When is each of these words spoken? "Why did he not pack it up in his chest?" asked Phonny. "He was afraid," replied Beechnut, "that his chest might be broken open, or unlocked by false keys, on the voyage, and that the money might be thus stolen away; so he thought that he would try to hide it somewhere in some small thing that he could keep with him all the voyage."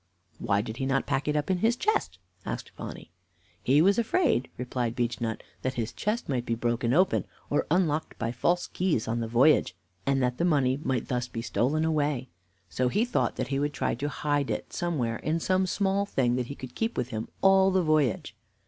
"Why 0.39 0.61
did 0.61 0.77
he 0.77 0.87
not 0.87 1.05
pack 1.05 1.27
it 1.27 1.35
up 1.35 1.51
in 1.51 1.59
his 1.59 1.75
chest?" 1.75 2.17
asked 2.43 2.71
Phonny. 2.71 3.11
"He 3.61 3.83
was 3.83 3.99
afraid," 3.99 4.49
replied 4.57 4.95
Beechnut, 4.95 5.43
"that 5.61 5.75
his 5.75 5.93
chest 5.93 6.27
might 6.27 6.43
be 6.43 6.55
broken 6.55 6.91
open, 6.91 7.25
or 7.51 7.67
unlocked 7.69 8.17
by 8.17 8.31
false 8.31 8.65
keys, 8.65 9.07
on 9.07 9.19
the 9.19 9.27
voyage, 9.27 9.75
and 10.07 10.19
that 10.23 10.39
the 10.39 10.43
money 10.43 10.79
might 10.83 11.01
be 11.03 11.05
thus 11.05 11.29
stolen 11.41 11.85
away; 11.85 12.29
so 12.67 12.87
he 12.89 13.05
thought 13.05 13.35
that 13.35 13.49
he 13.49 13.59
would 13.59 13.73
try 13.73 13.93
to 13.93 14.09
hide 14.09 14.49
it 14.49 14.73
somewhere 14.73 15.17
in 15.17 15.39
some 15.39 15.67
small 15.67 16.07
thing 16.07 16.35
that 16.35 16.47
he 16.47 16.55
could 16.55 16.73
keep 16.73 16.97
with 16.97 17.09
him 17.09 17.27
all 17.43 17.69
the 17.69 17.83
voyage." 17.83 18.35